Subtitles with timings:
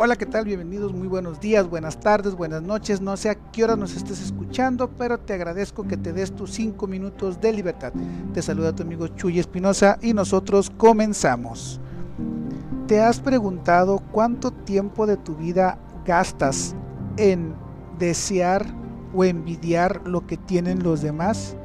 [0.00, 0.44] Hola, ¿qué tal?
[0.44, 3.00] Bienvenidos, muy buenos días, buenas tardes, buenas noches.
[3.00, 6.52] No sé a qué hora nos estés escuchando, pero te agradezco que te des tus
[6.52, 7.92] 5 minutos de libertad.
[8.32, 11.80] Te saluda tu amigo Chuy Espinosa y nosotros comenzamos.
[12.86, 16.76] ¿Te has preguntado cuánto tiempo de tu vida gastas
[17.16, 17.56] en
[17.98, 18.66] desear
[19.12, 21.56] o envidiar lo que tienen los demás?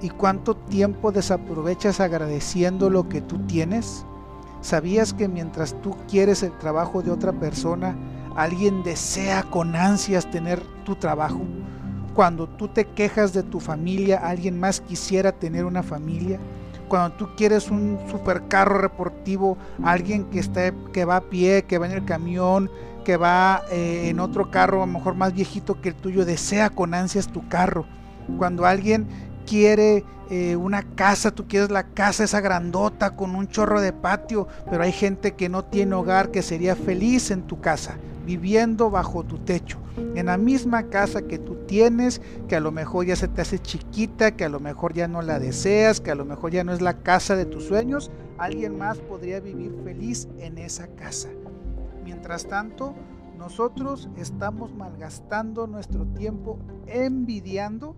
[0.00, 4.06] ¿Y cuánto tiempo desaprovechas agradeciendo lo que tú tienes?
[4.64, 7.94] ¿Sabías que mientras tú quieres el trabajo de otra persona,
[8.34, 11.42] alguien desea con ansias tener tu trabajo?
[12.14, 16.40] Cuando tú te quejas de tu familia, alguien más quisiera tener una familia.
[16.88, 21.84] Cuando tú quieres un supercarro deportivo, alguien que, está, que va a pie, que va
[21.84, 22.70] en el camión,
[23.04, 26.70] que va eh, en otro carro, a lo mejor más viejito que el tuyo, desea
[26.70, 27.84] con ansias tu carro.
[28.38, 29.08] Cuando alguien
[29.46, 34.48] quiere eh, una casa, tú quieres la casa esa grandota con un chorro de patio,
[34.70, 39.22] pero hay gente que no tiene hogar, que sería feliz en tu casa, viviendo bajo
[39.22, 39.78] tu techo,
[40.14, 43.58] en la misma casa que tú tienes, que a lo mejor ya se te hace
[43.58, 46.72] chiquita, que a lo mejor ya no la deseas, que a lo mejor ya no
[46.72, 51.28] es la casa de tus sueños, alguien más podría vivir feliz en esa casa.
[52.02, 52.94] Mientras tanto,
[53.38, 57.94] nosotros estamos malgastando nuestro tiempo envidiando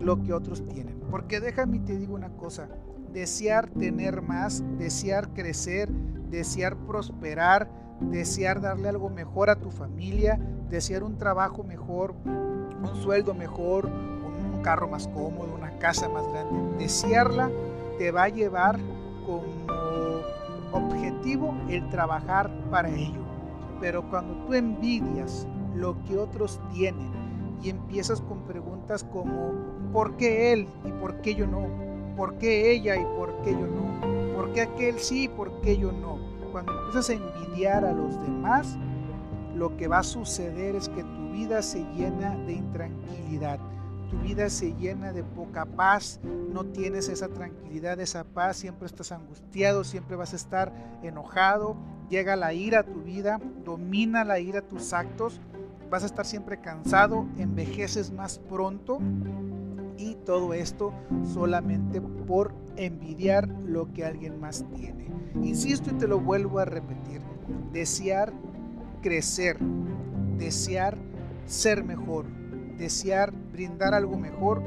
[0.00, 0.93] lo que otros tienen.
[1.10, 2.68] Porque déjame te digo una cosa,
[3.12, 5.88] desear tener más, desear crecer,
[6.30, 10.38] desear prosperar, desear darle algo mejor a tu familia,
[10.68, 16.78] desear un trabajo mejor, un sueldo mejor, un carro más cómodo, una casa más grande,
[16.78, 17.50] desearla
[17.98, 18.78] te va a llevar
[19.24, 19.64] como
[20.72, 23.22] objetivo el trabajar para ello.
[23.80, 27.23] Pero cuando tú envidias lo que otros tienen
[27.62, 29.52] y empiezas con preguntas como
[29.92, 31.66] ¿por qué él y por qué yo no?
[32.16, 34.34] ¿Por qué ella y por qué yo no?
[34.34, 36.18] ¿Por qué aquel sí y por qué yo no?
[36.52, 38.76] Cuando empiezas a envidiar a los demás,
[39.54, 43.58] lo que va a suceder es que tu vida se llena de intranquilidad.
[44.10, 46.20] Tu vida se llena de poca paz,
[46.52, 51.76] no tienes esa tranquilidad, esa paz, siempre estás angustiado, siempre vas a estar enojado,
[52.08, 55.40] llega la ira a tu vida, domina la ira tus actos,
[55.94, 58.98] vas a estar siempre cansado, envejeces más pronto
[59.96, 65.06] y todo esto solamente por envidiar lo que alguien más tiene.
[65.40, 67.22] Insisto y te lo vuelvo a repetir,
[67.72, 68.32] desear
[69.02, 69.56] crecer,
[70.36, 70.98] desear
[71.46, 72.26] ser mejor,
[72.76, 74.64] desear brindar algo mejor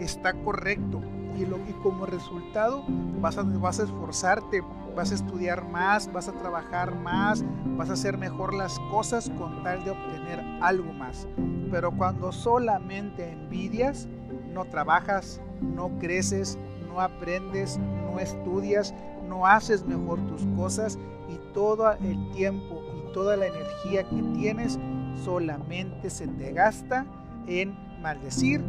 [0.00, 1.02] está correcto
[1.38, 2.82] y, lo, y como resultado
[3.20, 4.62] vas a, vas a esforzarte,
[4.94, 7.44] vas a estudiar más, vas a trabajar más,
[7.76, 11.26] vas a hacer mejor las cosas con tal de obtener algo más.
[11.70, 14.08] Pero cuando solamente envidias,
[14.52, 16.58] no trabajas, no creces,
[16.88, 18.94] no aprendes, no estudias,
[19.28, 20.98] no haces mejor tus cosas
[21.28, 24.78] y todo el tiempo y toda la energía que tienes
[25.24, 27.06] solamente se te gasta
[27.46, 28.62] en maldecir,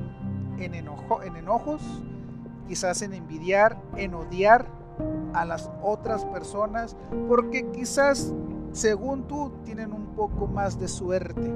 [0.60, 1.82] en, enojo, en enojos,
[2.68, 4.66] quizás en envidiar, en odiar
[5.34, 6.96] a las otras personas,
[7.28, 8.34] porque quizás
[8.72, 11.52] según tú tienen un poco más de suerte.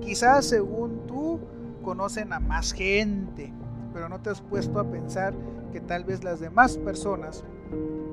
[0.00, 1.40] Quizás según tú
[1.82, 3.52] conocen a más gente,
[3.92, 5.34] pero no te has puesto a pensar
[5.72, 7.44] que tal vez las demás personas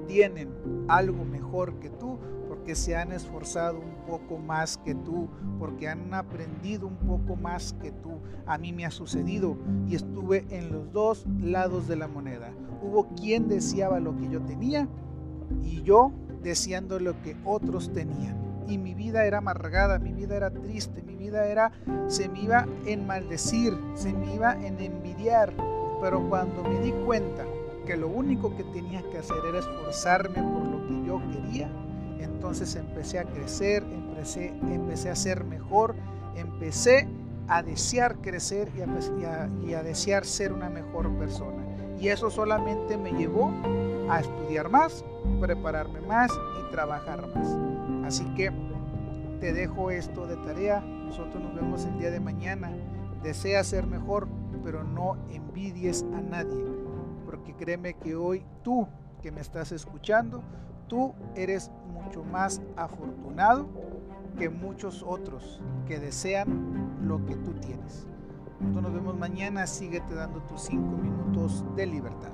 [0.08, 0.50] tienen
[0.88, 2.18] algo mejor que tú
[2.66, 7.74] porque se han esforzado un poco más que tú, porque han aprendido un poco más
[7.74, 8.18] que tú.
[8.48, 9.56] A mí me ha sucedido
[9.88, 12.50] y estuve en los dos lados de la moneda.
[12.82, 14.88] Hubo quien deseaba lo que yo tenía
[15.62, 16.12] y yo
[16.42, 18.36] deseando lo que otros tenían.
[18.68, 21.72] Y mi vida era amargada, mi vida era triste, mi vida era,
[22.08, 25.54] se me iba en maldecir, se me iba en envidiar.
[26.02, 27.46] Pero cuando me di cuenta
[27.86, 31.70] que lo único que tenía que hacer era esforzarme por lo que yo quería,
[32.24, 35.96] entonces empecé a crecer, empecé, empecé a ser mejor,
[36.36, 37.08] empecé
[37.48, 41.64] a desear crecer y a, y a desear ser una mejor persona.
[42.00, 43.52] Y eso solamente me llevó
[44.10, 45.06] a estudiar más,
[45.40, 47.48] prepararme más y trabajar más.
[48.06, 48.52] Así que
[49.40, 50.82] te dejo esto de tarea.
[50.82, 52.72] Nosotros nos vemos el día de mañana.
[53.24, 54.28] Desea ser mejor,
[54.64, 56.66] pero no envidies a nadie.
[57.26, 58.88] Porque créeme que hoy tú
[59.22, 60.44] que me estás escuchando,
[60.88, 63.68] tú eres mucho más afortunado
[64.38, 68.08] que muchos otros que desean lo que tú tienes.
[68.60, 69.68] Nos vemos mañana.
[69.68, 72.32] Síguete dando tus cinco minutos de libertad.